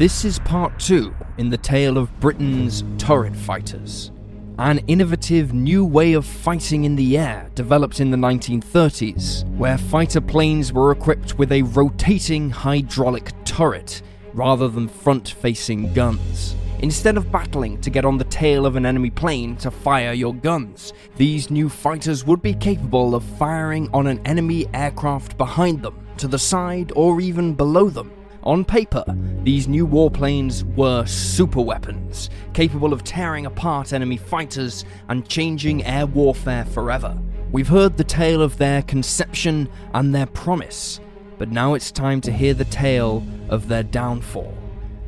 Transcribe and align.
This 0.00 0.24
is 0.24 0.38
part 0.38 0.78
two 0.78 1.14
in 1.36 1.50
the 1.50 1.58
tale 1.58 1.98
of 1.98 2.20
Britain's 2.20 2.84
turret 2.96 3.36
fighters. 3.36 4.10
An 4.56 4.78
innovative 4.86 5.52
new 5.52 5.84
way 5.84 6.14
of 6.14 6.24
fighting 6.24 6.84
in 6.84 6.96
the 6.96 7.18
air 7.18 7.50
developed 7.54 8.00
in 8.00 8.10
the 8.10 8.16
1930s, 8.16 9.46
where 9.58 9.76
fighter 9.76 10.22
planes 10.22 10.72
were 10.72 10.90
equipped 10.90 11.36
with 11.36 11.52
a 11.52 11.60
rotating 11.60 12.48
hydraulic 12.48 13.30
turret 13.44 14.00
rather 14.32 14.68
than 14.68 14.88
front 14.88 15.28
facing 15.28 15.92
guns. 15.92 16.56
Instead 16.78 17.18
of 17.18 17.30
battling 17.30 17.78
to 17.82 17.90
get 17.90 18.06
on 18.06 18.16
the 18.16 18.24
tail 18.24 18.64
of 18.64 18.76
an 18.76 18.86
enemy 18.86 19.10
plane 19.10 19.54
to 19.56 19.70
fire 19.70 20.14
your 20.14 20.34
guns, 20.34 20.94
these 21.18 21.50
new 21.50 21.68
fighters 21.68 22.24
would 22.24 22.40
be 22.40 22.54
capable 22.54 23.14
of 23.14 23.22
firing 23.22 23.86
on 23.92 24.06
an 24.06 24.18
enemy 24.24 24.66
aircraft 24.72 25.36
behind 25.36 25.82
them, 25.82 26.06
to 26.16 26.26
the 26.26 26.38
side, 26.38 26.90
or 26.96 27.20
even 27.20 27.52
below 27.52 27.90
them. 27.90 28.10
On 28.42 28.64
paper, 28.64 29.04
these 29.42 29.68
new 29.68 29.86
warplanes 29.86 30.64
were 30.76 31.06
super 31.06 31.62
weapons, 31.62 32.28
capable 32.52 32.92
of 32.92 33.04
tearing 33.04 33.46
apart 33.46 33.94
enemy 33.94 34.18
fighters 34.18 34.84
and 35.08 35.26
changing 35.28 35.82
air 35.84 36.04
warfare 36.04 36.66
forever. 36.66 37.16
We've 37.50 37.68
heard 37.68 37.96
the 37.96 38.04
tale 38.04 38.42
of 38.42 38.58
their 38.58 38.82
conception 38.82 39.68
and 39.94 40.14
their 40.14 40.26
promise, 40.26 41.00
but 41.38 41.50
now 41.50 41.72
it's 41.72 41.90
time 41.90 42.20
to 42.22 42.32
hear 42.32 42.52
the 42.52 42.66
tale 42.66 43.26
of 43.48 43.66
their 43.66 43.82
downfall. 43.82 44.54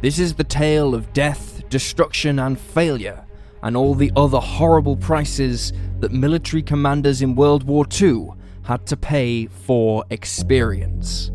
This 0.00 0.18
is 0.18 0.34
the 0.34 0.44
tale 0.44 0.94
of 0.94 1.12
death, 1.12 1.62
destruction, 1.68 2.38
and 2.38 2.58
failure, 2.58 3.26
and 3.62 3.76
all 3.76 3.94
the 3.94 4.12
other 4.16 4.40
horrible 4.40 4.96
prices 4.96 5.74
that 6.00 6.10
military 6.10 6.62
commanders 6.62 7.20
in 7.20 7.36
World 7.36 7.64
War 7.64 7.84
II 8.00 8.30
had 8.64 8.86
to 8.86 8.96
pay 8.96 9.46
for 9.46 10.04
experience. 10.08 11.30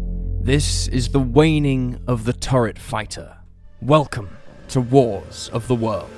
This 0.48 0.88
is 0.88 1.10
the 1.10 1.20
waning 1.20 2.00
of 2.08 2.24
the 2.24 2.32
turret 2.32 2.80
fighter. 2.80 3.40
Welcome 3.82 4.38
to 4.70 4.80
Wars 4.80 5.50
of 5.52 5.68
the 5.68 5.76
World. 5.76 6.10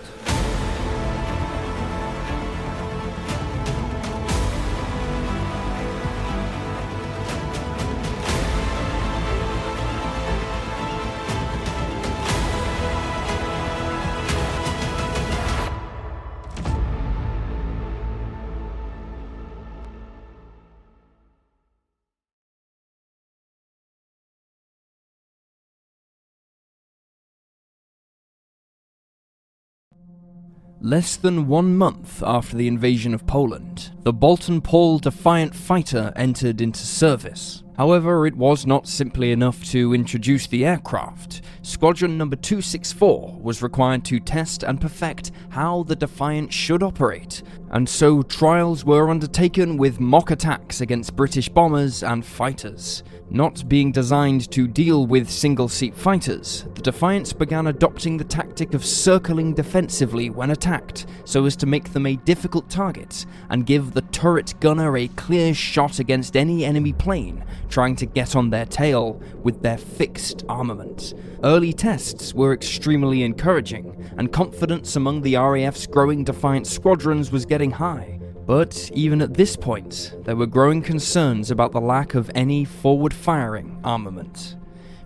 Less 30.82 31.18
than 31.18 31.50
one 31.50 31.76
month 31.76 32.24
after 32.26 32.56
the 32.56 32.70
invasion 32.70 33.14
of 33.14 33.28
Poland, 33.28 33.92
the 34.04 34.14
Boulton 34.14 34.62
Paul 34.62 35.00
Defiant 35.00 35.54
fighter 35.54 36.14
entered 36.16 36.62
into 36.62 36.80
service. 36.80 37.64
However, 37.80 38.28
it 38.28 38.36
was 38.36 38.68
not 38.68 38.90
simply 38.90 39.32
enough 39.32 39.64
to 39.72 39.94
introduce 39.94 40.48
the 40.48 40.66
aircraft. 40.66 41.44
Squadron 41.62 42.18
number 42.18 42.36
264 42.36 43.40
was 43.42 43.62
required 43.62 44.04
to 44.04 44.20
test 44.20 44.64
and 44.64 44.82
perfect 44.82 45.32
how 45.48 45.84
the 45.84 45.96
Defiant 45.96 46.52
should 46.52 46.84
operate, 46.84 47.42
and 47.72 47.88
so 47.88 48.22
trials 48.22 48.84
were 48.84 49.10
undertaken 49.10 49.78
with 49.78 50.02
mock 50.02 50.30
attacks 50.30 50.82
against 50.82 51.16
British 51.16 51.48
bombers 51.48 52.04
and 52.04 52.26
fighters. 52.26 53.02
Not 53.32 53.70
being 53.70 53.92
designed 53.92 54.52
to 54.52 54.68
deal 54.68 55.06
with 55.06 55.30
single 55.30 55.70
seat 55.70 55.96
fighters, 55.96 56.66
the 56.74 56.82
Defiants 56.82 57.32
began 57.32 57.68
adopting 57.68 58.18
the 58.18 58.24
tactic 58.24 58.74
of 58.74 58.84
circling 58.84 59.54
defensively 59.54 60.32
when 60.32 60.50
attacked 60.50 61.06
so 61.26 61.46
as 61.46 61.56
to 61.58 61.68
make 61.68 61.94
them 61.94 62.08
a 62.08 62.16
difficult 62.16 62.70
target 62.70 63.28
and 63.52 63.68
give 63.68 63.94
the 63.94 64.02
turret 64.02 64.56
gunner 64.60 64.98
a 64.98 65.08
clear 65.10 65.54
shot 65.54 66.00
against 66.00 66.36
any 66.36 66.66
enemy 66.66 66.92
plane 66.92 67.46
trying 67.70 67.96
to 67.98 68.06
get 68.06 68.36
on 68.36 68.50
their 68.50 68.66
tail 68.66 69.22
with 69.44 69.62
their 69.62 69.78
fixed 69.78 70.44
armament. 70.50 71.14
Early 71.44 71.72
tests 71.72 72.34
were 72.34 72.54
extremely 72.54 73.24
encouraging, 73.24 74.12
and 74.18 74.32
confidence 74.32 74.96
among 74.96 75.22
the 75.22 75.36
RAF's 75.36 75.88
growing 75.88 76.24
Defiant 76.24 76.68
squadrons 76.68 77.32
was 77.32 77.46
getting 77.46 77.72
high. 77.72 78.20
But 78.46 78.90
even 78.94 79.22
at 79.22 79.36
this 79.36 79.56
point, 79.56 80.16
there 80.24 80.36
were 80.36 80.48
growing 80.48 80.82
concerns 80.82 81.52
about 81.52 81.72
the 81.72 81.80
lack 81.80 82.16
of 82.16 82.32
any 82.34 82.66
forward 82.66 83.14
firing 83.14 83.80
armament. 83.84 84.56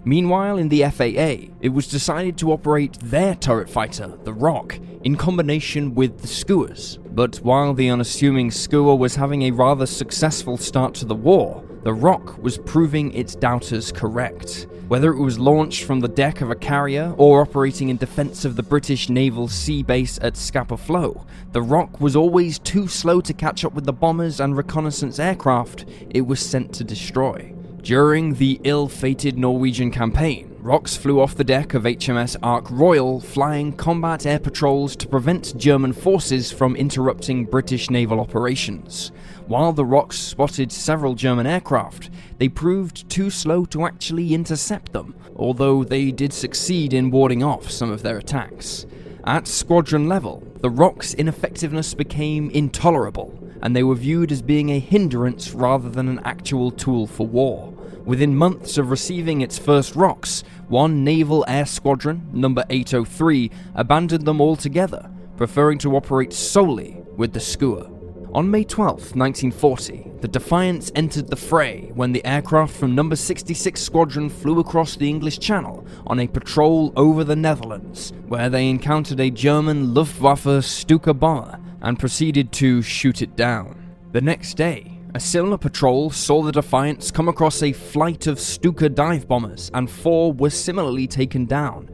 Meanwhile, 0.05 0.57
in 0.57 0.67
the 0.67 0.83
FAA, 0.83 1.53
it 1.61 1.73
was 1.73 1.87
decided 1.87 2.37
to 2.37 2.51
operate 2.51 2.99
their 2.99 3.35
turret 3.35 3.69
fighter, 3.69 4.17
the 4.23 4.33
Roc, 4.33 4.77
in 5.03 5.15
combination 5.15 5.95
with 5.95 6.19
the 6.19 6.27
Skuas. 6.27 6.99
But 7.15 7.37
while 7.37 7.73
the 7.73 7.89
unassuming 7.89 8.51
Skua 8.51 8.95
was 8.95 9.15
having 9.15 9.43
a 9.43 9.51
rather 9.51 9.85
successful 9.85 10.57
start 10.57 10.93
to 10.95 11.05
the 11.05 11.15
war, 11.15 11.63
the 11.83 11.93
Roc 11.93 12.41
was 12.41 12.57
proving 12.57 13.13
its 13.13 13.35
doubters 13.35 13.91
correct. 13.91 14.67
Whether 14.87 15.11
it 15.11 15.21
was 15.21 15.37
launched 15.37 15.83
from 15.83 15.99
the 15.99 16.07
deck 16.07 16.39
of 16.39 16.49
a 16.49 16.55
carrier 16.55 17.13
or 17.17 17.41
operating 17.41 17.89
in 17.89 17.97
defense 17.97 18.45
of 18.45 18.55
the 18.55 18.63
British 18.63 19.09
naval 19.09 19.49
sea 19.49 19.83
base 19.83 20.17
at 20.21 20.37
Scapa 20.37 20.77
Flow, 20.77 21.25
the 21.51 21.61
Roc 21.61 21.99
was 21.99 22.15
always 22.15 22.57
too 22.57 22.87
slow 22.87 23.19
to 23.21 23.33
catch 23.33 23.65
up 23.65 23.73
with 23.73 23.85
the 23.85 23.91
bombers 23.91 24.39
and 24.39 24.55
reconnaissance 24.55 25.19
aircraft 25.19 25.85
it 26.09 26.21
was 26.21 26.39
sent 26.39 26.73
to 26.75 26.83
destroy. 26.83 27.53
During 27.81 28.35
the 28.35 28.61
ill 28.63 28.87
fated 28.87 29.37
Norwegian 29.37 29.91
campaign, 29.91 30.55
Rocs 30.61 30.95
flew 30.95 31.19
off 31.19 31.35
the 31.35 31.43
deck 31.43 31.73
of 31.73 31.83
HMS 31.83 32.37
Ark 32.41 32.67
Royal, 32.71 33.19
flying 33.19 33.73
combat 33.73 34.25
air 34.25 34.39
patrols 34.39 34.95
to 34.95 35.07
prevent 35.07 35.57
German 35.57 35.91
forces 35.91 36.49
from 36.49 36.77
interrupting 36.77 37.43
British 37.43 37.89
naval 37.89 38.21
operations. 38.21 39.11
While 39.47 39.73
the 39.73 39.83
Rocs 39.83 40.17
spotted 40.17 40.71
several 40.71 41.15
German 41.15 41.45
aircraft, 41.45 42.09
they 42.37 42.47
proved 42.47 43.09
too 43.09 43.29
slow 43.29 43.65
to 43.65 43.85
actually 43.85 44.33
intercept 44.33 44.93
them, 44.93 45.15
although 45.35 45.83
they 45.83 46.11
did 46.11 46.31
succeed 46.31 46.93
in 46.93 47.11
warding 47.11 47.43
off 47.43 47.69
some 47.69 47.91
of 47.91 48.03
their 48.03 48.17
attacks. 48.17 48.85
At 49.25 49.47
squadron 49.47 50.07
level, 50.07 50.43
the 50.61 50.69
Roc's 50.69 51.13
ineffectiveness 51.13 51.93
became 51.93 52.49
intolerable, 52.51 53.37
and 53.61 53.75
they 53.75 53.83
were 53.83 53.95
viewed 53.95 54.31
as 54.31 54.41
being 54.41 54.69
a 54.69 54.79
hindrance 54.79 55.51
rather 55.53 55.89
than 55.89 56.07
an 56.07 56.21
actual 56.23 56.71
tool 56.71 57.05
for 57.05 57.27
war. 57.27 57.73
Within 58.05 58.37
months 58.37 58.77
of 58.77 58.91
receiving 58.91 59.41
its 59.41 59.57
first 59.57 59.95
Rocs, 59.95 60.43
one 60.69 61.03
naval 61.03 61.43
air 61.49 61.65
squadron, 61.65 62.29
number 62.31 62.63
803, 62.69 63.51
abandoned 63.75 64.25
them 64.25 64.39
altogether, 64.39 65.09
preferring 65.35 65.79
to 65.79 65.95
operate 65.97 66.31
solely 66.31 67.01
with 67.17 67.33
the 67.33 67.39
Skua. 67.41 67.89
On 68.33 68.49
May 68.49 68.63
12, 68.63 69.15
1940, 69.15 70.09
the 70.21 70.27
Defiants 70.27 70.91
entered 70.95 71.27
the 71.27 71.35
fray 71.35 71.91
when 71.93 72.13
the 72.13 72.25
aircraft 72.25 72.75
from 72.75 72.95
number 72.95 73.15
66 73.15 73.79
Squadron 73.79 74.27
flew 74.27 74.59
across 74.59 74.95
the 74.95 75.07
English 75.07 75.37
Channel 75.37 75.85
on 76.07 76.19
a 76.19 76.25
patrol 76.25 76.91
over 76.95 77.23
the 77.23 77.35
Netherlands, 77.35 78.11
where 78.27 78.49
they 78.49 78.71
encountered 78.71 79.19
a 79.19 79.29
German 79.29 79.93
Luftwaffe 79.93 80.65
Stuka 80.65 81.13
bomber 81.13 81.59
and 81.83 81.99
proceeded 81.99 82.51
to 82.53 82.81
shoot 82.81 83.21
it 83.21 83.35
down. 83.35 83.95
The 84.13 84.21
next 84.21 84.55
day, 84.55 84.97
a 85.13 85.19
similar 85.19 85.59
patrol 85.59 86.09
saw 86.09 86.41
the 86.41 86.51
Defiants 86.51 87.11
come 87.11 87.29
across 87.29 87.61
a 87.61 87.71
flight 87.71 88.25
of 88.25 88.39
Stuka 88.39 88.89
dive 88.89 89.27
bombers, 89.27 89.69
and 89.75 89.87
four 89.87 90.33
were 90.33 90.49
similarly 90.49 91.05
taken 91.05 91.45
down. 91.45 91.87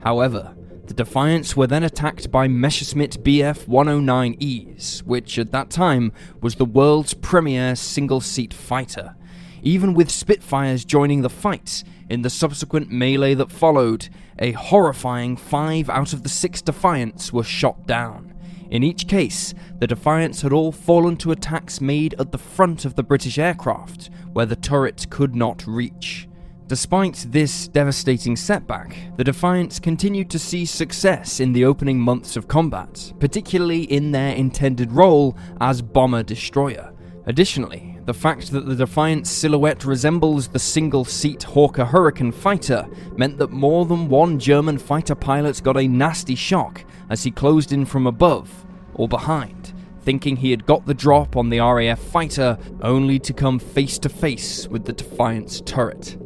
However, 0.00 0.54
the 0.92 1.04
Defiants 1.04 1.56
were 1.56 1.66
then 1.66 1.84
attacked 1.84 2.30
by 2.30 2.46
Messerschmitt 2.46 3.24
Bf 3.24 3.64
109Es, 3.64 5.02
which 5.04 5.38
at 5.38 5.50
that 5.50 5.70
time 5.70 6.12
was 6.42 6.56
the 6.56 6.66
world's 6.66 7.14
premier 7.14 7.74
single 7.74 8.20
seat 8.20 8.52
fighter. 8.52 9.16
Even 9.62 9.94
with 9.94 10.10
Spitfires 10.10 10.84
joining 10.84 11.22
the 11.22 11.30
fight, 11.30 11.82
in 12.10 12.20
the 12.20 12.28
subsequent 12.28 12.90
melee 12.90 13.32
that 13.32 13.50
followed, 13.50 14.10
a 14.38 14.52
horrifying 14.52 15.34
five 15.34 15.88
out 15.88 16.12
of 16.12 16.24
the 16.24 16.28
six 16.28 16.60
Defiants 16.60 17.32
were 17.32 17.42
shot 17.42 17.86
down. 17.86 18.34
In 18.70 18.82
each 18.82 19.08
case, 19.08 19.54
the 19.78 19.86
Defiants 19.86 20.42
had 20.42 20.52
all 20.52 20.72
fallen 20.72 21.16
to 21.18 21.32
attacks 21.32 21.80
made 21.80 22.14
at 22.18 22.32
the 22.32 22.38
front 22.38 22.84
of 22.84 22.96
the 22.96 23.02
British 23.02 23.38
aircraft, 23.38 24.10
where 24.34 24.44
the 24.44 24.56
turret 24.56 25.08
could 25.08 25.34
not 25.34 25.66
reach. 25.66 26.28
Despite 26.72 27.26
this 27.28 27.68
devastating 27.68 28.34
setback, 28.34 28.96
the 29.18 29.24
Defiants 29.24 29.78
continued 29.78 30.30
to 30.30 30.38
see 30.38 30.64
success 30.64 31.38
in 31.38 31.52
the 31.52 31.66
opening 31.66 32.00
months 32.00 32.34
of 32.34 32.48
combat, 32.48 33.12
particularly 33.20 33.82
in 33.82 34.10
their 34.10 34.34
intended 34.34 34.90
role 34.90 35.36
as 35.60 35.82
bomber 35.82 36.22
destroyer. 36.22 36.94
Additionally, 37.26 37.98
the 38.06 38.14
fact 38.14 38.50
that 38.52 38.64
the 38.64 38.74
Defiant's 38.74 39.28
silhouette 39.28 39.84
resembles 39.84 40.48
the 40.48 40.58
single 40.58 41.04
seat 41.04 41.42
Hawker 41.42 41.84
Hurricane 41.84 42.32
fighter 42.32 42.88
meant 43.18 43.36
that 43.36 43.50
more 43.50 43.84
than 43.84 44.08
one 44.08 44.38
German 44.38 44.78
fighter 44.78 45.14
pilot 45.14 45.62
got 45.62 45.76
a 45.76 45.86
nasty 45.86 46.34
shock 46.34 46.86
as 47.10 47.22
he 47.22 47.30
closed 47.30 47.74
in 47.74 47.84
from 47.84 48.06
above 48.06 48.64
or 48.94 49.08
behind, 49.08 49.74
thinking 50.00 50.36
he 50.36 50.50
had 50.50 50.64
got 50.64 50.86
the 50.86 50.94
drop 50.94 51.36
on 51.36 51.50
the 51.50 51.60
RAF 51.60 52.00
fighter 52.00 52.56
only 52.80 53.18
to 53.18 53.34
come 53.34 53.58
face 53.58 53.98
to 53.98 54.08
face 54.08 54.66
with 54.68 54.86
the 54.86 54.94
Defiant's 54.94 55.60
turret. 55.60 56.16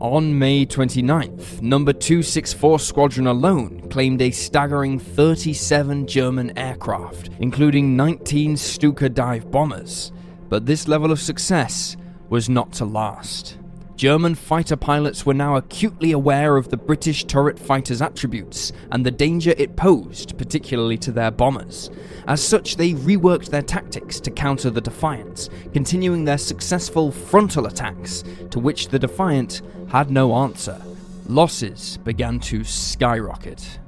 On 0.00 0.38
May 0.38 0.64
29th, 0.64 1.60
Number 1.60 1.92
264 1.92 2.78
Squadron 2.78 3.26
alone 3.26 3.88
claimed 3.90 4.22
a 4.22 4.30
staggering 4.30 5.00
37 5.00 6.06
German 6.06 6.56
aircraft, 6.56 7.30
including 7.40 7.96
19 7.96 8.56
Stuka 8.56 9.08
dive 9.08 9.50
bombers. 9.50 10.12
But 10.48 10.66
this 10.66 10.86
level 10.86 11.10
of 11.10 11.18
success 11.18 11.96
was 12.28 12.48
not 12.48 12.70
to 12.74 12.84
last. 12.84 13.58
German 13.98 14.36
fighter 14.36 14.76
pilots 14.76 15.26
were 15.26 15.34
now 15.34 15.56
acutely 15.56 16.12
aware 16.12 16.56
of 16.56 16.68
the 16.68 16.76
British 16.76 17.24
turret 17.24 17.58
fighter's 17.58 18.00
attributes 18.00 18.70
and 18.92 19.04
the 19.04 19.10
danger 19.10 19.52
it 19.58 19.74
posed, 19.74 20.38
particularly 20.38 20.96
to 20.98 21.10
their 21.10 21.32
bombers. 21.32 21.90
As 22.28 22.40
such, 22.40 22.76
they 22.76 22.92
reworked 22.92 23.50
their 23.50 23.62
tactics 23.62 24.20
to 24.20 24.30
counter 24.30 24.70
the 24.70 24.80
Defiant, 24.80 25.48
continuing 25.72 26.24
their 26.24 26.38
successful 26.38 27.10
frontal 27.10 27.66
attacks, 27.66 28.22
to 28.50 28.60
which 28.60 28.86
the 28.86 29.00
Defiant 29.00 29.62
had 29.88 30.10
no 30.10 30.34
answer. 30.34 30.80
Losses 31.26 31.98
began 32.04 32.40
to 32.40 32.64
skyrocket. 32.64 33.78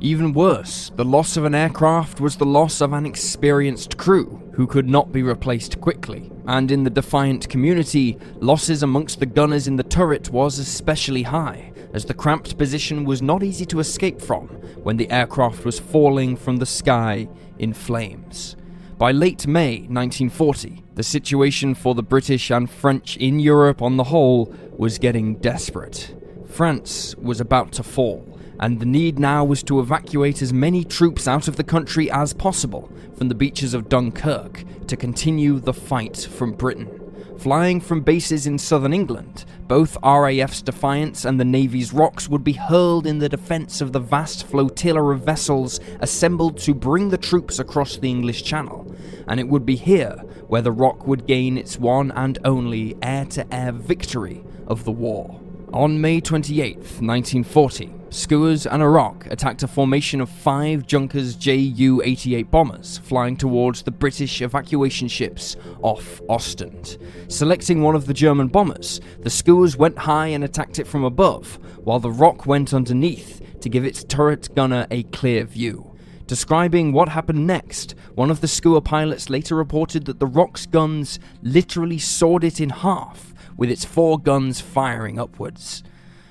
Even 0.00 0.32
worse, 0.32 0.90
the 0.96 1.04
loss 1.04 1.36
of 1.36 1.44
an 1.44 1.54
aircraft 1.54 2.20
was 2.20 2.36
the 2.36 2.44
loss 2.44 2.80
of 2.80 2.92
an 2.92 3.06
experienced 3.06 3.96
crew 3.96 4.42
who 4.52 4.66
could 4.66 4.88
not 4.88 5.12
be 5.12 5.22
replaced 5.22 5.80
quickly, 5.80 6.30
and 6.46 6.70
in 6.70 6.84
the 6.84 6.90
Defiant 6.90 7.48
community, 7.48 8.18
losses 8.40 8.82
amongst 8.82 9.20
the 9.20 9.26
gunners 9.26 9.66
in 9.66 9.76
the 9.76 9.82
turret 9.82 10.30
was 10.30 10.58
especially 10.58 11.22
high, 11.22 11.72
as 11.92 12.04
the 12.04 12.14
cramped 12.14 12.58
position 12.58 13.04
was 13.04 13.22
not 13.22 13.42
easy 13.42 13.64
to 13.64 13.80
escape 13.80 14.20
from 14.20 14.48
when 14.82 14.96
the 14.96 15.10
aircraft 15.10 15.64
was 15.64 15.78
falling 15.78 16.36
from 16.36 16.56
the 16.56 16.66
sky 16.66 17.28
in 17.58 17.72
flames. 17.72 18.56
By 18.96 19.10
late 19.10 19.48
May 19.48 19.78
1940, 19.88 20.84
the 20.94 21.02
situation 21.02 21.74
for 21.74 21.96
the 21.96 22.02
British 22.02 22.52
and 22.52 22.70
French 22.70 23.16
in 23.16 23.40
Europe 23.40 23.82
on 23.82 23.96
the 23.96 24.04
whole 24.04 24.54
was 24.76 24.98
getting 24.98 25.34
desperate. 25.34 26.14
France 26.46 27.16
was 27.16 27.40
about 27.40 27.72
to 27.72 27.82
fall, 27.82 28.38
and 28.60 28.78
the 28.78 28.86
need 28.86 29.18
now 29.18 29.44
was 29.44 29.64
to 29.64 29.80
evacuate 29.80 30.40
as 30.42 30.52
many 30.52 30.84
troops 30.84 31.26
out 31.26 31.48
of 31.48 31.56
the 31.56 31.64
country 31.64 32.08
as 32.08 32.32
possible 32.32 32.88
from 33.16 33.28
the 33.28 33.34
beaches 33.34 33.74
of 33.74 33.88
Dunkirk 33.88 34.62
to 34.86 34.96
continue 34.96 35.58
the 35.58 35.74
fight 35.74 36.16
from 36.16 36.52
Britain. 36.52 37.03
Flying 37.44 37.78
from 37.82 38.00
bases 38.00 38.46
in 38.46 38.56
southern 38.56 38.94
England, 38.94 39.44
both 39.68 39.98
RAF's 40.02 40.62
Defiants 40.62 41.26
and 41.26 41.38
the 41.38 41.44
Navy's 41.44 41.92
Rocs 41.92 42.26
would 42.26 42.42
be 42.42 42.54
hurled 42.54 43.06
in 43.06 43.18
the 43.18 43.28
defence 43.28 43.82
of 43.82 43.92
the 43.92 44.00
vast 44.00 44.46
flotilla 44.46 45.12
of 45.12 45.20
vessels 45.20 45.78
assembled 46.00 46.56
to 46.60 46.72
bring 46.72 47.10
the 47.10 47.18
troops 47.18 47.58
across 47.58 47.98
the 47.98 48.08
English 48.08 48.44
Channel, 48.44 48.90
and 49.28 49.38
it 49.38 49.46
would 49.46 49.66
be 49.66 49.76
here 49.76 50.16
where 50.48 50.62
the 50.62 50.72
Roc 50.72 51.06
would 51.06 51.26
gain 51.26 51.58
its 51.58 51.78
one 51.78 52.12
and 52.12 52.38
only 52.46 52.96
air 53.02 53.26
to 53.26 53.54
air 53.54 53.72
victory 53.72 54.42
of 54.66 54.84
the 54.84 54.92
war. 54.92 55.38
On 55.74 56.00
May 56.00 56.20
28, 56.20 56.76
1940, 56.76 57.86
Skuas 58.10 58.64
and 58.70 58.80
a 58.80 58.86
Roc 58.88 59.26
attacked 59.26 59.64
a 59.64 59.66
formation 59.66 60.20
of 60.20 60.30
five 60.30 60.86
Junkers 60.86 61.34
Ju 61.34 62.00
88 62.04 62.48
bombers 62.48 62.98
flying 62.98 63.36
towards 63.36 63.82
the 63.82 63.90
British 63.90 64.40
evacuation 64.40 65.08
ships 65.08 65.56
off 65.82 66.20
Ostend. 66.28 66.96
Selecting 67.26 67.82
one 67.82 67.96
of 67.96 68.06
the 68.06 68.14
German 68.14 68.46
bombers, 68.46 69.00
the 69.22 69.30
Skuas 69.30 69.76
went 69.76 69.98
high 69.98 70.28
and 70.28 70.44
attacked 70.44 70.78
it 70.78 70.86
from 70.86 71.02
above, 71.02 71.58
while 71.82 71.98
the 71.98 72.08
Roc 72.08 72.46
went 72.46 72.72
underneath 72.72 73.42
to 73.60 73.68
give 73.68 73.84
its 73.84 74.04
turret 74.04 74.54
gunner 74.54 74.86
a 74.92 75.02
clear 75.02 75.42
view. 75.42 75.90
Describing 76.28 76.92
what 76.92 77.08
happened 77.08 77.48
next, 77.48 77.96
one 78.14 78.30
of 78.30 78.40
the 78.40 78.46
Skua 78.46 78.80
pilots 78.80 79.28
later 79.28 79.56
reported 79.56 80.04
that 80.04 80.20
the 80.20 80.26
Roc's 80.26 80.66
guns 80.66 81.18
literally 81.42 81.98
sawed 81.98 82.44
it 82.44 82.60
in 82.60 82.70
half, 82.70 83.33
with 83.56 83.70
its 83.70 83.84
four 83.84 84.18
guns 84.18 84.60
firing 84.60 85.18
upwards. 85.18 85.82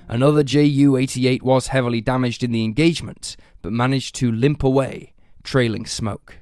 Another 0.08 0.44
Ju 0.44 0.98
88 0.98 1.44
was 1.44 1.68
heavily 1.68 2.02
damaged 2.02 2.44
in 2.44 2.52
the 2.52 2.64
engagement, 2.64 3.36
but 3.62 3.74
managed 3.74 4.16
to 4.16 4.32
limp 4.32 4.64
away, 4.64 5.14
trailing 5.44 5.86
smoke. 5.86 6.38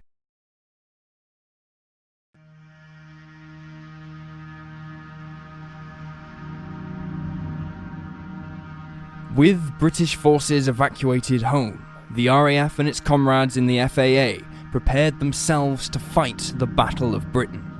With 9.36 9.80
British 9.80 10.16
forces 10.16 10.68
evacuated 10.68 11.42
home, 11.42 11.86
the 12.16 12.28
RAF 12.28 12.80
and 12.80 12.90
its 12.90 13.00
comrades 13.00 13.56
in 13.56 13.66
the 13.66 13.88
FAA 13.88 14.46
prepared 14.72 15.20
themselves 15.20 15.88
to 15.90 16.00
fight 16.00 16.54
the 16.58 16.68
Battle 16.68 17.16
of 17.16 17.32
Britain. 17.32 17.71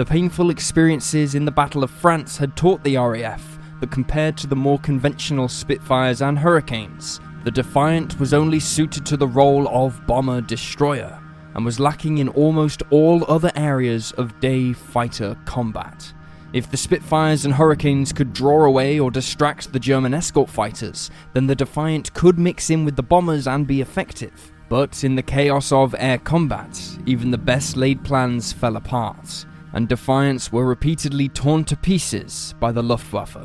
The 0.00 0.06
painful 0.06 0.48
experiences 0.48 1.34
in 1.34 1.44
the 1.44 1.50
Battle 1.50 1.84
of 1.84 1.90
France 1.90 2.38
had 2.38 2.56
taught 2.56 2.82
the 2.82 2.96
RAF 2.96 3.58
that 3.80 3.90
compared 3.90 4.34
to 4.38 4.46
the 4.46 4.56
more 4.56 4.78
conventional 4.78 5.46
Spitfires 5.46 6.22
and 6.22 6.38
Hurricanes, 6.38 7.20
the 7.44 7.50
Defiant 7.50 8.18
was 8.18 8.32
only 8.32 8.60
suited 8.60 9.04
to 9.04 9.18
the 9.18 9.28
role 9.28 9.68
of 9.68 10.06
bomber 10.06 10.40
destroyer 10.40 11.20
and 11.54 11.66
was 11.66 11.78
lacking 11.78 12.16
in 12.16 12.30
almost 12.30 12.82
all 12.88 13.30
other 13.30 13.52
areas 13.54 14.12
of 14.12 14.40
day 14.40 14.72
fighter 14.72 15.36
combat. 15.44 16.14
If 16.54 16.70
the 16.70 16.78
Spitfires 16.78 17.44
and 17.44 17.52
Hurricanes 17.52 18.14
could 18.14 18.32
draw 18.32 18.64
away 18.64 18.98
or 18.98 19.10
distract 19.10 19.70
the 19.70 19.78
German 19.78 20.14
escort 20.14 20.48
fighters, 20.48 21.10
then 21.34 21.46
the 21.46 21.54
Defiant 21.54 22.14
could 22.14 22.38
mix 22.38 22.70
in 22.70 22.86
with 22.86 22.96
the 22.96 23.02
bombers 23.02 23.46
and 23.46 23.66
be 23.66 23.82
effective. 23.82 24.50
But 24.70 25.04
in 25.04 25.14
the 25.14 25.22
chaos 25.22 25.72
of 25.72 25.94
air 25.98 26.16
combat, 26.16 26.80
even 27.04 27.30
the 27.30 27.36
best 27.36 27.76
laid 27.76 28.02
plans 28.02 28.50
fell 28.50 28.76
apart, 28.76 29.44
and 29.72 29.88
Defiants 29.88 30.52
were 30.52 30.66
repeatedly 30.66 31.28
torn 31.28 31.64
to 31.64 31.76
pieces 31.76 32.54
by 32.60 32.72
the 32.72 32.82
Luftwaffe. 32.82 33.36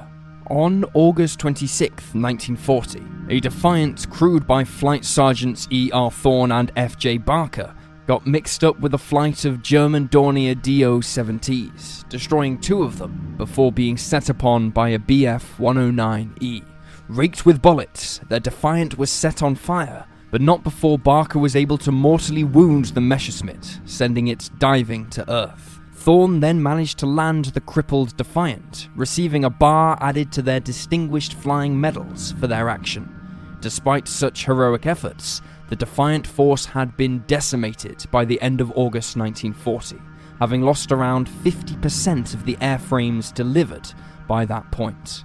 On 0.49 0.85
August 0.93 1.39
26, 1.39 2.13
1940, 2.13 3.03
a 3.29 3.39
Defiant 3.39 4.09
crewed 4.09 4.45
by 4.45 4.63
Flight 4.63 5.03
Sergeants 5.03 5.67
E.R. 5.71 6.11
Thorne 6.11 6.51
and 6.51 6.71
F.J. 6.75 7.17
Barker 7.17 7.73
got 8.05 8.27
mixed 8.27 8.63
up 8.63 8.79
with 8.79 8.93
a 8.93 8.99
flight 8.99 9.45
of 9.45 9.63
German 9.63 10.07
Dornier 10.09 10.61
Do 10.61 10.99
17s, 10.99 12.07
destroying 12.09 12.59
two 12.59 12.83
of 12.83 12.99
them 12.99 13.33
before 13.37 13.71
being 13.71 13.97
set 13.97 14.29
upon 14.29 14.69
by 14.69 14.89
a 14.89 14.99
Bf 14.99 15.57
109E. 15.57 16.63
Raked 17.07 17.45
with 17.45 17.61
bullets, 17.61 18.19
the 18.29 18.39
Defiant 18.39 18.97
was 18.97 19.09
set 19.09 19.41
on 19.41 19.55
fire, 19.55 20.05
but 20.29 20.41
not 20.41 20.63
before 20.63 20.99
Barker 20.99 21.39
was 21.39 21.55
able 21.55 21.77
to 21.79 21.91
mortally 21.91 22.43
wound 22.43 22.85
the 22.85 23.01
Messerschmitt, 23.01 23.79
sending 23.85 24.27
it 24.27 24.49
diving 24.59 25.09
to 25.11 25.27
Earth. 25.31 25.74
Thorne 26.05 26.39
then 26.39 26.61
managed 26.61 26.99
to 26.99 27.07
land 27.07 27.45
the 27.45 27.59
crippled 27.59 28.15
Defiant, 28.15 28.89
receiving 28.95 29.43
a 29.43 29.49
bar 29.49 29.97
added 29.99 30.31
to 30.33 30.43
their 30.43 30.59
distinguished 30.59 31.33
flying 31.33 31.81
medals 31.81 32.33
for 32.33 32.45
their 32.45 32.69
action. 32.69 33.09
Despite 33.59 34.07
such 34.07 34.45
heroic 34.45 34.85
efforts, 34.85 35.41
the 35.67 35.75
Defiant 35.75 36.27
force 36.27 36.63
had 36.63 36.95
been 36.95 37.23
decimated 37.25 38.05
by 38.11 38.23
the 38.23 38.39
end 38.39 38.61
of 38.61 38.69
August 38.75 39.17
1940, 39.17 39.97
having 40.37 40.61
lost 40.61 40.91
around 40.91 41.27
50% 41.27 42.35
of 42.35 42.45
the 42.45 42.55
airframes 42.57 43.33
delivered 43.33 43.91
by 44.27 44.45
that 44.45 44.69
point. 44.69 45.23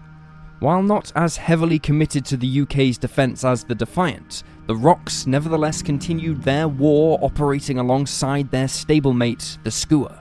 While 0.60 0.82
not 0.82 1.12
as 1.14 1.36
heavily 1.36 1.78
committed 1.78 2.24
to 2.24 2.38
the 2.38 2.62
UK's 2.62 2.96
defence 2.96 3.44
as 3.44 3.64
the 3.64 3.74
Defiant, 3.74 4.44
the 4.66 4.76
Rocs 4.76 5.26
nevertheless 5.26 5.82
continued 5.82 6.42
their 6.42 6.68
war 6.68 7.18
operating 7.20 7.78
alongside 7.78 8.50
their 8.50 8.66
stablemate, 8.66 9.62
the 9.62 9.70
Skua. 9.70 10.19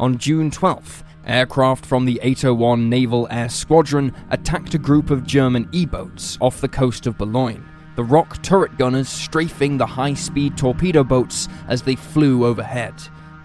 On 0.00 0.18
June 0.18 0.50
12th, 0.50 1.04
aircraft 1.24 1.86
from 1.86 2.04
the 2.04 2.18
801 2.20 2.90
Naval 2.90 3.28
Air 3.30 3.48
Squadron 3.48 4.12
attacked 4.30 4.74
a 4.74 4.78
group 4.78 5.10
of 5.10 5.24
German 5.24 5.68
E 5.70 5.86
boats 5.86 6.36
off 6.40 6.60
the 6.60 6.68
coast 6.68 7.06
of 7.06 7.16
Boulogne, 7.16 7.64
the 7.94 8.02
Roc 8.02 8.42
turret 8.42 8.76
gunners 8.76 9.08
strafing 9.08 9.78
the 9.78 9.86
high 9.86 10.14
speed 10.14 10.56
torpedo 10.56 11.04
boats 11.04 11.48
as 11.68 11.82
they 11.82 11.94
flew 11.94 12.44
overhead. 12.44 12.94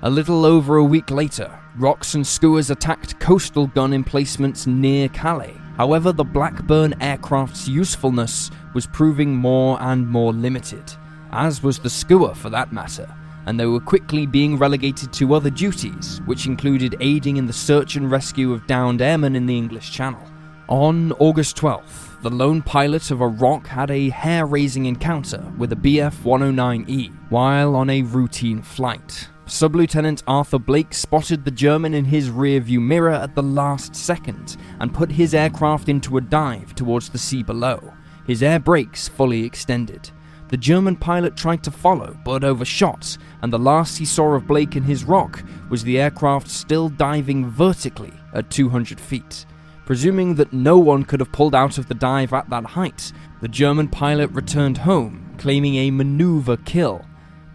A 0.01 0.09
little 0.09 0.43
over 0.43 0.77
a 0.77 0.83
week 0.83 1.11
later, 1.11 1.55
Rocs 1.77 2.15
and 2.15 2.25
Skuas 2.25 2.71
attacked 2.71 3.19
coastal 3.19 3.67
gun 3.67 3.93
emplacements 3.93 4.65
near 4.65 5.07
Calais. 5.09 5.55
However, 5.77 6.11
the 6.11 6.23
Blackburn 6.23 6.95
aircraft's 6.99 7.67
usefulness 7.67 8.49
was 8.73 8.87
proving 8.87 9.35
more 9.35 9.79
and 9.81 10.07
more 10.07 10.33
limited, 10.33 10.93
as 11.31 11.61
was 11.61 11.77
the 11.77 11.91
Skua 11.91 12.33
for 12.33 12.49
that 12.49 12.73
matter 12.73 13.07
and 13.49 13.59
they 13.59 13.65
were 13.65 13.79
quickly 13.79 14.27
being 14.27 14.59
relegated 14.59 15.11
to 15.11 15.33
other 15.33 15.49
duties, 15.49 16.21
which 16.27 16.45
included 16.45 16.95
aiding 16.99 17.37
in 17.37 17.47
the 17.47 17.51
search 17.51 17.95
and 17.95 18.11
rescue 18.11 18.53
of 18.53 18.67
downed 18.67 19.01
airmen 19.01 19.35
in 19.35 19.47
the 19.47 19.57
English 19.57 19.91
Channel. 19.91 20.21
On 20.67 21.11
August 21.13 21.57
12th, 21.57 22.21
the 22.21 22.29
lone 22.29 22.61
pilot 22.61 23.09
of 23.09 23.21
a 23.21 23.27
Roc 23.27 23.65
had 23.65 23.89
a 23.89 24.09
hair 24.09 24.45
raising 24.45 24.85
encounter 24.85 25.43
with 25.57 25.73
a 25.73 25.75
Bf 25.75 26.13
109E 26.17 27.11
while 27.31 27.75
on 27.75 27.89
a 27.89 28.03
routine 28.03 28.61
flight. 28.61 29.27
Sub 29.47 29.75
Lieutenant 29.75 30.21
Arthur 30.27 30.59
Blake 30.59 30.93
spotted 30.93 31.43
the 31.43 31.49
German 31.49 31.95
in 31.95 32.05
his 32.05 32.29
rearview 32.29 32.79
mirror 32.79 33.09
at 33.13 33.33
the 33.33 33.41
last 33.41 33.95
second 33.95 34.57
and 34.79 34.93
put 34.93 35.09
his 35.11 35.33
aircraft 35.33 35.89
into 35.89 36.17
a 36.17 36.21
dive 36.21 36.75
towards 36.75 37.09
the 37.09 37.17
sea 37.17 37.41
below, 37.41 37.93
his 38.27 38.43
air 38.43 38.59
brakes 38.59 39.07
fully 39.07 39.43
extended. 39.43 40.11
The 40.49 40.57
German 40.57 40.95
pilot 40.95 41.37
tried 41.37 41.63
to 41.63 41.71
follow, 41.71 42.17
but 42.25 42.43
overshot, 42.43 43.17
and 43.43 43.53
the 43.53 43.59
last 43.59 43.99
he 43.99 44.05
saw 44.05 44.33
of 44.33 44.47
Blake 44.47 44.75
and 44.75 44.85
his 44.85 45.03
Roc 45.03 45.43
was 45.69 45.83
the 45.83 45.99
aircraft 45.99 46.49
still 46.49 46.89
diving 46.89 47.47
vertically 47.49 48.13
at 48.33 48.49
200 48.49 48.99
feet. 48.99 49.45
Presuming 49.85 50.35
that 50.35 50.51
no 50.51 50.79
one 50.79 51.03
could 51.03 51.19
have 51.19 51.31
pulled 51.31 51.53
out 51.53 51.77
of 51.77 51.87
the 51.87 51.93
dive 51.93 52.33
at 52.33 52.49
that 52.49 52.65
height, 52.65 53.11
the 53.41 53.47
German 53.47 53.87
pilot 53.87 54.31
returned 54.31 54.79
home, 54.79 55.35
claiming 55.37 55.75
a 55.75 55.91
maneuver 55.91 56.57
kill. 56.57 57.05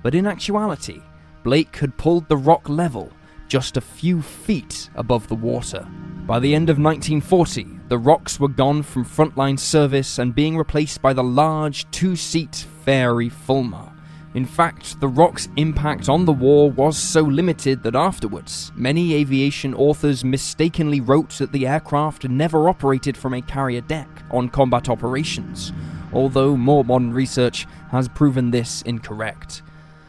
But 0.05 0.15
in 0.15 0.27
actuality, 0.27 1.01
Blake 1.43 1.77
had 1.77 1.97
pulled 1.97 2.29
the 2.29 2.37
Roc 2.37 2.69
level 2.69 3.13
just 3.49 3.77
a 3.77 3.81
few 3.81 4.23
feet 4.23 4.89
above 4.95 5.27
the 5.27 5.35
water. 5.35 5.87
By 6.27 6.39
the 6.39 6.55
end 6.55 6.71
of 6.71 6.79
1940, 6.79 7.74
the 7.89 7.99
Rocs 7.99 8.41
were 8.41 8.49
gone 8.49 8.83
from 8.83 9.05
frontline 9.05 9.59
service 9.59 10.19
and 10.19 10.35
being 10.35 10.57
replaced 10.57 11.03
by 11.03 11.13
the 11.13 11.23
large 11.23 11.91
two 11.91 12.17
seat 12.17 12.67
Fairey 12.87 13.31
Fulmar. 13.31 13.93
In 14.35 14.45
fact, 14.45 14.99
the 15.01 15.07
Roc's 15.07 15.49
impact 15.57 16.09
on 16.09 16.25
the 16.25 16.33
war 16.33 16.71
was 16.71 16.97
so 16.97 17.21
limited 17.21 17.83
that 17.83 17.95
afterwards, 17.95 18.73
many 18.75 19.15
aviation 19.15 19.75
authors 19.75 20.25
mistakenly 20.25 21.01
wrote 21.01 21.31
that 21.39 21.53
the 21.53 21.69
aircraft 21.69 22.29
never 22.29 22.69
operated 22.69 23.17
from 23.17 23.35
a 23.35 23.43
carrier 23.43 23.83
deck 23.83 24.09
on 24.33 24.49
combat 24.49 24.89
operations, 24.89 25.73
although 26.13 26.57
more 26.57 26.85
modern 26.85 27.13
research 27.13 27.67
has 27.91 28.09
proven 28.09 28.51
this 28.51 28.83
incorrect. 28.83 29.63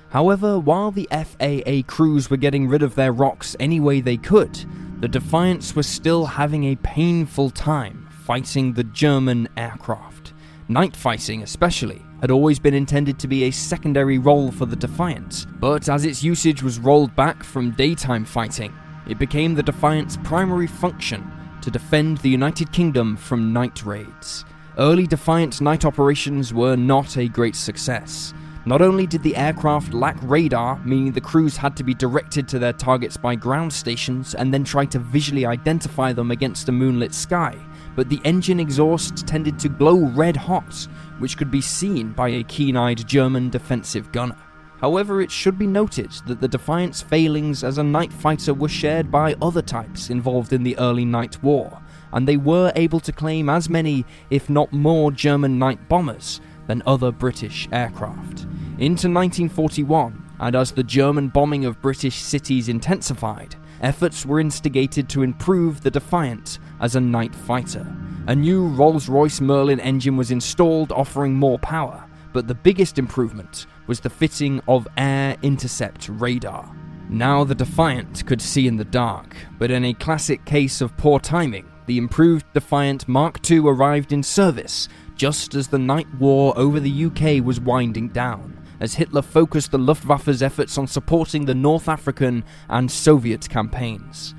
However, 0.10 0.58
while 0.58 0.92
the 0.92 1.10
FAA 1.12 1.84
crews 1.86 2.30
were 2.30 2.38
getting 2.38 2.68
rid 2.68 2.82
of 2.82 2.96
their 2.96 3.12
Rocs 3.12 3.56
any 3.60 3.80
way 3.80 4.02
they 4.02 4.18
could, 4.18 4.66
the 5.00 5.08
Defiants 5.08 5.76
was 5.76 5.88
still 5.88 6.26
having 6.26 6.64
a 6.66 6.78
painful 6.78 7.50
time 7.50 8.08
fighting 8.10 8.74
the 8.74 8.84
German 8.86 9.48
aircraft. 9.58 10.34
Night 10.70 10.96
fighting, 10.96 11.44
especially, 11.44 12.02
had 12.22 12.32
always 12.32 12.60
been 12.60 12.74
intended 12.74 13.20
to 13.20 13.28
be 13.28 13.44
a 13.44 13.52
secondary 13.52 14.18
role 14.18 14.52
for 14.52 14.66
the 14.66 14.76
Defiants, 14.76 15.46
but 15.60 15.90
as 15.90 16.06
its 16.06 16.24
usage 16.24 16.64
was 16.64 16.80
rolled 16.80 17.16
back 17.16 17.44
from 17.44 17.72
daytime 17.72 18.26
fighting, 18.26 18.74
it 19.08 19.20
became 19.20 19.54
the 19.54 19.62
Defiant's 19.62 20.18
primary 20.24 20.66
function 20.66 21.30
to 21.62 21.70
defend 21.70 22.18
the 22.20 22.30
United 22.30 22.72
Kingdom 22.72 23.18
from 23.18 23.52
night 23.52 23.86
raids. 23.86 24.46
Early 24.78 25.06
Defiant 25.06 25.62
night 25.62 25.86
operations 25.86 26.54
were 26.54 26.76
not 26.76 27.18
a 27.18 27.28
great 27.28 27.56
success. 27.56 28.34
Not 28.68 28.82
only 28.82 29.06
did 29.06 29.22
the 29.22 29.36
aircraft 29.36 29.94
lack 29.94 30.18
radar, 30.24 30.80
meaning 30.84 31.12
the 31.12 31.22
crews 31.22 31.56
had 31.56 31.78
to 31.78 31.84
be 31.84 31.94
directed 31.94 32.48
to 32.48 32.58
their 32.58 32.74
targets 32.74 33.16
by 33.16 33.36
ground 33.36 33.72
stations 33.72 34.34
and 34.34 34.52
then 34.52 34.64
try 34.64 34.86
to 34.86 34.98
visually 34.98 35.46
identify 35.46 36.14
them 36.14 36.32
against 36.32 36.68
a 36.68 36.72
moonlit 36.72 37.14
sky, 37.14 37.56
but 37.96 38.10
the 38.10 38.20
engine 38.26 38.60
exhaust 38.60 39.28
tended 39.28 39.60
to 39.60 39.70
glow 39.70 40.08
red 40.16 40.36
hot, 40.36 40.88
which 41.20 41.38
could 41.38 41.52
be 41.52 41.62
seen 41.62 42.12
by 42.14 42.30
a 42.30 42.44
keen 42.44 42.76
eyed 42.76 43.08
German 43.08 43.52
defensive 43.52 44.12
gunner. 44.12 44.38
However, 44.82 45.22
it 45.22 45.30
should 45.30 45.60
be 45.60 45.68
noted 45.68 46.12
that 46.26 46.42
the 46.42 46.48
Defiant's 46.48 47.04
failings 47.04 47.64
as 47.64 47.78
a 47.78 47.84
night 47.84 48.12
fighter 48.12 48.54
were 48.54 48.68
shared 48.68 49.12
by 49.12 49.36
other 49.44 49.62
types 49.62 50.10
involved 50.10 50.54
in 50.54 50.64
the 50.64 50.78
early 50.80 51.06
night 51.06 51.42
war, 51.44 51.82
and 52.14 52.28
they 52.28 52.38
were 52.38 52.74
able 52.76 53.00
to 53.02 53.12
claim 53.12 53.48
as 53.48 53.70
many, 53.70 54.06
if 54.32 54.50
not 54.50 54.74
more, 54.74 55.12
German 55.12 55.60
night 55.60 55.88
bombers 55.88 56.42
than 56.68 56.84
other 56.86 57.12
British 57.12 57.68
aircraft. 57.72 58.42
Into 58.78 59.08
1941, 59.08 60.24
and 60.40 60.56
as 60.56 60.72
the 60.72 60.84
German 60.84 61.30
bombing 61.30 61.66
of 61.66 61.82
British 61.82 62.22
cities 62.22 62.70
intensified, 62.70 63.56
efforts 63.82 64.26
were 64.26 64.40
instigated 64.40 65.08
to 65.10 65.24
improve 65.24 65.82
the 65.82 65.92
Defiant 65.92 66.60
as 66.82 66.96
a 66.96 67.02
night 67.02 67.34
fighter. 67.34 67.86
A 68.28 68.36
new 68.36 68.68
Rolls 68.68 69.08
Royce 69.08 69.40
Merlin 69.40 69.80
engine 69.80 70.18
was 70.18 70.32
installed, 70.32 70.92
offering 70.92 71.36
more 71.36 71.60
power, 71.60 72.06
but 72.34 72.48
the 72.48 72.56
biggest 72.56 72.98
improvement 72.98 73.66
was 73.88 74.00
the 74.00 74.10
fitting 74.10 74.62
of 74.68 74.88
air 74.98 75.38
intercept 75.42 76.10
radar. 76.10 76.70
Now 77.08 77.44
the 77.44 77.56
Defiant 77.56 78.26
could 78.26 78.42
see 78.42 78.68
in 78.68 78.78
the 78.78 78.84
dark, 78.84 79.36
but 79.60 79.70
in 79.70 79.86
a 79.86 79.94
classic 79.94 80.44
case 80.44 80.82
of 80.82 80.98
poor 80.98 81.20
timing, 81.20 81.70
the 81.86 82.00
improved 82.00 82.46
Defiant 82.54 83.08
Mark 83.08 83.40
II 83.50 83.60
arrived 83.60 84.12
in 84.12 84.24
service 84.24 84.90
just 85.16 85.56
as 85.56 85.68
the 85.68 85.80
night 85.80 86.08
war 86.20 86.54
over 86.58 86.80
the 86.80 87.06
UK 87.06 87.44
was 87.44 87.60
winding 87.60 88.10
down, 88.10 88.58
as 88.80 88.94
Hitler 88.94 89.22
focused 89.22 89.72
the 89.72 89.78
Luftwaffe's 89.78 90.44
efforts 90.44 90.78
on 90.78 90.88
supporting 90.88 91.46
the 91.46 91.56
North 91.56 91.88
African 91.88 92.44
and 92.70 92.92
Soviet 92.92 93.48
campaigns. 93.50 94.36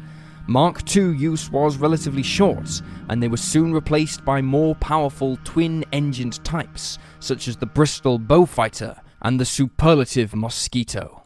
Mark 0.46 0.96
II 0.96 1.16
use 1.16 1.50
was 1.50 1.76
relatively 1.76 2.22
short, 2.22 2.82
and 3.08 3.20
they 3.20 3.28
were 3.28 3.36
soon 3.36 3.72
replaced 3.72 4.24
by 4.24 4.40
more 4.40 4.76
powerful 4.76 5.38
twin 5.42 5.84
engined 5.92 6.44
types, 6.44 6.98
such 7.18 7.48
as 7.48 7.56
the 7.56 7.66
Bristol 7.66 8.18
Beaufighter 8.18 8.96
and 9.22 9.40
the 9.40 9.44
superlative 9.44 10.36
Mosquito. 10.36 11.25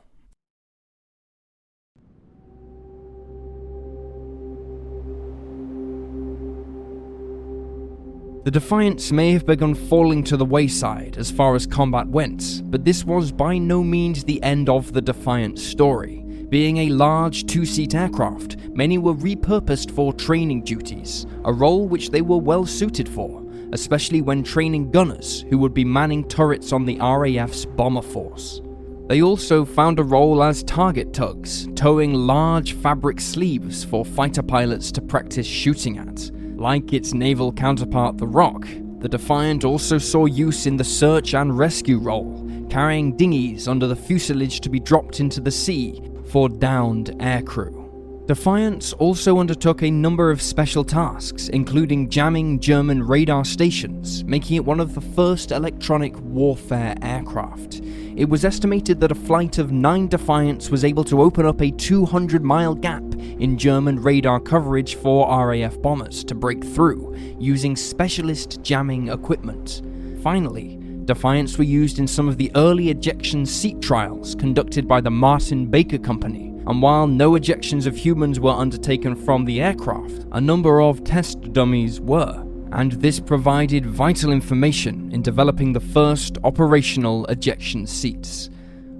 The 8.42 8.50
Defiants 8.50 9.12
may 9.12 9.32
have 9.32 9.44
begun 9.44 9.74
falling 9.74 10.24
to 10.24 10.36
the 10.38 10.46
wayside 10.46 11.18
as 11.18 11.30
far 11.30 11.54
as 11.54 11.66
combat 11.66 12.06
went, 12.08 12.62
but 12.70 12.86
this 12.86 13.04
was 13.04 13.32
by 13.32 13.58
no 13.58 13.84
means 13.84 14.24
the 14.24 14.42
end 14.42 14.70
of 14.70 14.94
the 14.94 15.02
Defiant's 15.02 15.62
story. 15.62 16.24
Being 16.48 16.78
a 16.78 16.88
large 16.88 17.44
two 17.44 17.66
seat 17.66 17.94
aircraft, 17.94 18.56
many 18.72 18.96
were 18.96 19.12
repurposed 19.12 19.90
for 19.90 20.14
training 20.14 20.62
duties, 20.62 21.26
a 21.44 21.52
role 21.52 21.86
which 21.86 22.08
they 22.08 22.22
were 22.22 22.38
well 22.38 22.64
suited 22.64 23.10
for, 23.10 23.46
especially 23.74 24.22
when 24.22 24.42
training 24.42 24.90
gunners 24.90 25.44
who 25.50 25.58
would 25.58 25.74
be 25.74 25.84
manning 25.84 26.26
turrets 26.26 26.72
on 26.72 26.86
the 26.86 26.98
RAF's 26.98 27.66
bomber 27.66 28.00
force. 28.00 28.62
They 29.08 29.20
also 29.20 29.66
found 29.66 29.98
a 29.98 30.02
role 30.02 30.42
as 30.42 30.62
target 30.62 31.12
tugs, 31.12 31.68
towing 31.74 32.14
large 32.14 32.72
fabric 32.72 33.20
sleeves 33.20 33.84
for 33.84 34.02
fighter 34.02 34.42
pilots 34.42 34.90
to 34.92 35.02
practice 35.02 35.46
shooting 35.46 35.98
at. 35.98 36.30
Like 36.60 36.92
its 36.92 37.14
naval 37.14 37.54
counterpart, 37.54 38.18
the 38.18 38.26
Roc, 38.26 38.66
the 38.98 39.08
Defiant 39.08 39.64
also 39.64 39.96
saw 39.96 40.26
use 40.26 40.66
in 40.66 40.76
the 40.76 40.84
search 40.84 41.32
and 41.32 41.56
rescue 41.56 41.96
role, 41.96 42.46
carrying 42.68 43.16
dinghies 43.16 43.66
under 43.66 43.86
the 43.86 43.96
fuselage 43.96 44.60
to 44.60 44.68
be 44.68 44.78
dropped 44.78 45.20
into 45.20 45.40
the 45.40 45.50
sea 45.50 46.02
for 46.26 46.50
downed 46.50 47.12
aircrew. 47.16 48.26
Defiants 48.26 48.92
also 48.92 49.38
undertook 49.38 49.82
a 49.82 49.90
number 49.90 50.30
of 50.30 50.42
special 50.42 50.84
tasks, 50.84 51.48
including 51.48 52.10
jamming 52.10 52.60
German 52.60 53.04
radar 53.04 53.46
stations, 53.46 54.22
making 54.24 54.56
it 54.56 54.64
one 54.66 54.80
of 54.80 54.94
the 54.94 55.00
first 55.00 55.52
electronic 55.52 56.14
warfare 56.20 56.94
aircraft. 57.00 57.80
It 58.20 58.28
was 58.28 58.44
estimated 58.44 59.00
that 59.00 59.12
a 59.12 59.14
flight 59.14 59.56
of 59.56 59.72
nine 59.72 60.06
Defiants 60.06 60.68
was 60.68 60.84
able 60.84 61.04
to 61.04 61.22
open 61.22 61.46
up 61.46 61.62
a 61.62 61.70
200 61.70 62.44
mile 62.44 62.74
gap 62.74 63.02
in 63.14 63.56
German 63.56 63.98
radar 64.02 64.38
coverage 64.38 64.96
for 64.96 65.26
RAF 65.26 65.80
bombers 65.80 66.22
to 66.24 66.34
break 66.34 66.62
through 66.62 67.16
using 67.38 67.74
specialist 67.76 68.60
jamming 68.62 69.08
equipment. 69.08 69.80
Finally, 70.22 70.78
Defiants 71.06 71.56
were 71.56 71.64
used 71.64 71.98
in 71.98 72.06
some 72.06 72.28
of 72.28 72.36
the 72.36 72.52
early 72.56 72.90
ejection 72.90 73.46
seat 73.46 73.80
trials 73.80 74.34
conducted 74.34 74.86
by 74.86 75.00
the 75.00 75.10
Martin 75.10 75.64
Baker 75.64 75.96
Company, 75.96 76.48
and 76.66 76.82
while 76.82 77.06
no 77.06 77.30
ejections 77.30 77.86
of 77.86 77.96
humans 77.96 78.38
were 78.38 78.50
undertaken 78.50 79.16
from 79.16 79.46
the 79.46 79.62
aircraft, 79.62 80.26
a 80.32 80.40
number 80.42 80.82
of 80.82 81.04
test 81.04 81.54
dummies 81.54 82.02
were 82.02 82.44
and 82.72 82.92
this 82.92 83.18
provided 83.18 83.84
vital 83.84 84.32
information 84.32 85.10
in 85.12 85.22
developing 85.22 85.72
the 85.72 85.80
first 85.80 86.38
operational 86.44 87.26
ejection 87.26 87.86
seats. 87.86 88.50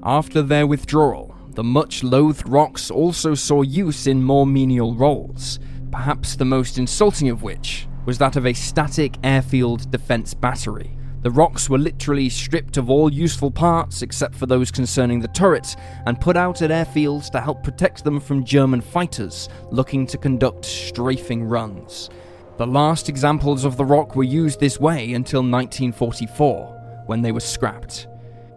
After 0.03 0.43
their 0.43 0.67
withdrawal, 0.67 1.35
the 1.50 1.65
much 1.65 2.03
loathed 2.03 2.49
Rocs 2.49 2.91
also 2.91 3.35
saw 3.35 3.62
use 3.62 4.07
in 4.07 4.23
more 4.23 4.47
menial 4.47 4.95
roles, 4.95 5.59
perhaps 5.91 6.37
the 6.37 6.45
most 6.45 6.79
insulting 6.79 7.29
of 7.29 7.43
which 7.43 7.87
was 8.07 8.19
that 8.19 8.37
of 8.37 8.47
a 8.47 8.53
static 8.53 9.17
airfield 9.23 9.91
defense 9.91 10.33
battery. 10.35 10.97
The 11.23 11.31
Rocs 11.31 11.69
were 11.69 11.79
literally 11.79 12.31
stripped 12.31 12.79
of 12.79 12.89
all 12.89 13.12
useful 13.12 13.50
parts 13.50 14.00
except 14.00 14.35
for 14.35 14.47
those 14.47 14.71
concerning 14.71 15.21
the 15.21 15.29
turret 15.29 15.77
and 16.07 16.19
put 16.19 16.35
out 16.35 16.62
at 16.62 16.71
airfields 16.71 17.31
to 17.33 17.41
help 17.41 17.62
protect 17.62 18.05
them 18.05 18.21
from 18.21 18.43
German 18.43 18.81
fighters 18.81 19.50
looking 19.71 20.07
to 20.07 20.17
conduct 20.17 20.65
strafing 20.65 21.45
runs. 21.45 22.09
The 22.61 22.67
last 22.67 23.09
examples 23.09 23.64
of 23.64 23.79
the 23.79 23.87
Roc 23.87 24.14
were 24.14 24.23
used 24.23 24.61
this 24.61 24.79
way 24.79 25.14
until 25.14 25.40
1944, 25.40 27.05
when 27.07 27.23
they 27.23 27.33
were 27.33 27.40
scrapped. 27.40 28.07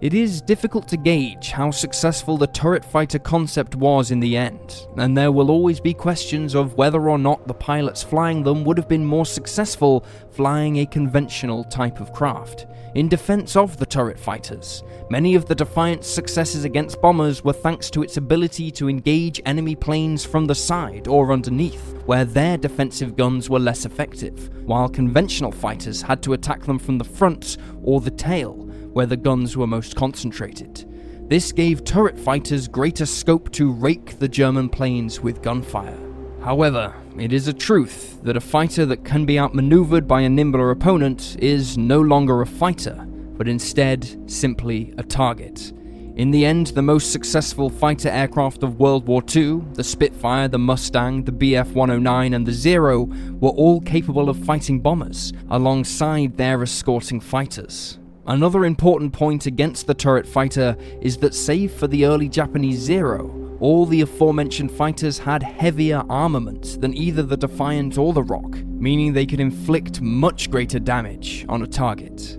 It 0.01 0.13
is 0.13 0.41
difficult 0.41 0.89
to 0.89 0.97
gauge 0.97 1.51
how 1.51 1.71
successful 1.71 2.35
the 2.37 2.47
turret 2.47 2.83
fighter 2.83 3.17
concept 3.17 3.75
was 3.75 4.11
in 4.11 4.19
the 4.19 4.35
end, 4.35 4.87
and 4.97 5.17
there 5.17 5.31
will 5.31 5.49
always 5.49 5.79
be 5.79 5.93
questions 5.93 6.53
of 6.53 6.73
whether 6.73 7.09
or 7.09 7.17
not 7.17 7.47
the 7.47 7.53
pilots 7.53 8.03
flying 8.03 8.43
them 8.43 8.65
would 8.65 8.77
have 8.77 8.89
been 8.89 9.05
more 9.05 9.25
successful 9.25 10.05
flying 10.31 10.79
a 10.79 10.85
conventional 10.85 11.63
type 11.63 12.01
of 12.01 12.11
craft. 12.11 12.65
In 12.95 13.07
defense 13.09 13.55
of 13.55 13.77
the 13.77 13.87
turret 13.87 14.19
fighters, 14.19 14.83
many 15.09 15.33
of 15.33 15.47
the 15.47 15.55
Defiant's 15.55 16.07
successes 16.07 16.63
against 16.63 17.01
bombers 17.01 17.43
were 17.43 17.51
thanks 17.51 17.89
to 17.89 18.03
its 18.03 18.17
ability 18.17 18.69
to 18.69 18.87
engage 18.87 19.41
enemy 19.47 19.75
planes 19.75 20.23
from 20.23 20.45
the 20.45 20.53
side 20.53 21.07
or 21.07 21.31
underneath, 21.31 21.95
where 22.05 22.23
their 22.23 22.55
defensive 22.55 23.17
guns 23.17 23.49
were 23.49 23.59
less 23.59 23.85
effective, 23.85 24.55
while 24.67 24.87
conventional 24.87 25.51
fighters 25.51 26.03
had 26.03 26.21
to 26.21 26.33
attack 26.33 26.61
them 26.65 26.77
from 26.77 26.99
the 26.99 27.03
front 27.03 27.57
or 27.81 27.99
the 27.99 28.11
tail, 28.11 28.53
where 28.93 29.07
the 29.07 29.17
guns 29.17 29.57
were 29.57 29.65
most 29.65 29.95
concentrated. 29.95 30.87
This 31.27 31.51
gave 31.51 31.83
turret 31.83 32.19
fighters 32.19 32.67
greater 32.67 33.07
scope 33.07 33.51
to 33.53 33.71
rake 33.71 34.19
the 34.19 34.27
German 34.27 34.69
planes 34.69 35.19
with 35.19 35.41
gunfire. 35.41 36.12
However, 36.43 36.93
it 37.17 37.31
is 37.31 37.47
a 37.47 37.53
truth 37.53 38.21
that 38.23 38.35
a 38.35 38.41
fighter 38.41 38.85
that 38.87 39.05
can 39.05 39.25
be 39.25 39.39
outmaneuvered 39.39 40.07
by 40.07 40.21
a 40.21 40.29
nimbler 40.29 40.71
opponent 40.71 41.37
is 41.39 41.77
no 41.77 42.01
longer 42.01 42.41
a 42.41 42.45
fighter, 42.45 43.07
but 43.37 43.47
instead 43.47 44.29
simply 44.29 44.93
a 44.97 45.03
target. 45.03 45.71
In 46.17 46.31
the 46.31 46.45
end, 46.45 46.67
the 46.67 46.81
most 46.81 47.13
successful 47.13 47.69
fighter 47.69 48.09
aircraft 48.09 48.61
of 48.61 48.77
World 48.77 49.07
War 49.07 49.23
II, 49.33 49.61
the 49.73 49.85
Spitfire, 49.85 50.49
the 50.49 50.59
Mustang, 50.59 51.23
the 51.23 51.31
Bf 51.31 51.73
109, 51.73 52.33
and 52.33 52.45
the 52.45 52.51
Zero, 52.51 53.05
were 53.39 53.49
all 53.51 53.79
capable 53.79 54.29
of 54.29 54.37
fighting 54.37 54.81
bombers, 54.81 55.31
alongside 55.49 56.35
their 56.35 56.61
escorting 56.61 57.21
fighters. 57.21 57.99
Another 58.27 58.65
important 58.65 59.13
point 59.13 59.45
against 59.45 59.87
the 59.87 59.93
turret 59.93 60.27
fighter 60.27 60.77
is 61.01 61.17
that, 61.17 61.33
save 61.33 61.71
for 61.71 61.87
the 61.87 62.05
early 62.05 62.27
Japanese 62.27 62.79
Zero, 62.79 63.42
all 63.63 63.85
the 63.85 64.01
aforementioned 64.01 64.69
fighters 64.69 65.17
had 65.17 65.41
heavier 65.41 66.03
armament 66.09 66.81
than 66.81 66.93
either 66.93 67.23
the 67.23 67.37
Defiant 67.37 67.97
or 67.97 68.11
the 68.11 68.21
Roc, 68.21 68.55
meaning 68.65 69.13
they 69.13 69.25
could 69.25 69.39
inflict 69.39 70.01
much 70.01 70.51
greater 70.51 70.79
damage 70.79 71.45
on 71.47 71.61
a 71.61 71.67
target. 71.67 72.37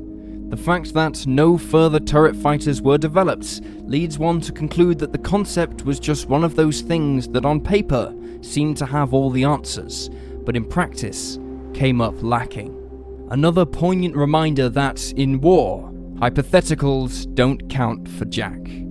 The 0.51 0.57
fact 0.59 0.93
that 0.93 1.27
no 1.27 1.57
further 1.57 1.99
turret 1.99 2.37
fighters 2.37 2.83
were 2.83 2.99
developed 2.99 3.63
leads 3.85 4.19
one 4.19 4.43
to 4.43 4.53
conclude 4.53 4.99
that 4.99 5.13
the 5.13 5.19
concept 5.19 5.87
was 5.87 5.99
just 5.99 6.29
one 6.29 6.45
of 6.45 6.57
those 6.57 6.83
things 6.83 7.27
that 7.29 7.47
on 7.47 7.59
paper 7.59 8.15
seemed 8.43 8.77
to 8.77 8.85
have 8.85 9.15
all 9.15 9.31
the 9.31 9.45
answers, 9.45 10.11
but 10.45 10.55
in 10.55 10.67
practice 10.67 11.39
came 11.73 12.03
up 12.03 12.23
lacking. 12.23 12.79
Another 13.31 13.65
poignant 13.65 14.15
reminder 14.15 14.69
that, 14.69 15.11
in 15.13 15.41
war, 15.41 15.91
hypotheticals 16.17 17.35
don't 17.35 17.71
count 17.71 18.11
for 18.11 18.27
Jack. 18.27 18.84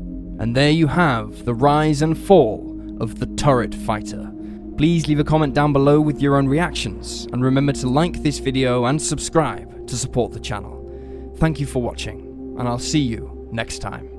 And 0.43 0.53
there 0.53 0.71
you 0.71 0.87
have 0.87 1.45
the 1.45 1.53
rise 1.53 2.01
and 2.01 2.17
fall 2.17 2.77
of 2.99 3.17
the 3.17 3.27
turret 3.27 3.73
fighter. 3.73 4.29
Please 4.77 5.07
leave 5.07 5.19
a 5.19 5.23
comment 5.23 5.53
down 5.53 5.71
below 5.71 6.01
with 6.01 6.21
your 6.21 6.35
own 6.35 6.49
reactions, 6.49 7.29
and 7.31 7.41
remember 7.41 7.71
to 7.71 7.87
like 7.87 8.21
this 8.21 8.39
video 8.39 8.83
and 8.83 9.01
subscribe 9.01 9.87
to 9.87 9.95
support 9.95 10.33
the 10.33 10.41
channel. 10.41 11.31
Thank 11.37 11.61
you 11.61 11.65
for 11.65 11.81
watching, 11.81 12.57
and 12.59 12.67
I'll 12.67 12.77
see 12.77 12.99
you 12.99 13.47
next 13.53 13.79
time. 13.79 14.12